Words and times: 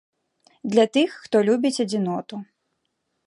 Для 0.75 0.85
тых, 0.95 1.09
хто 1.25 1.35
любіць 1.51 1.75
адзіноту. 1.85 2.35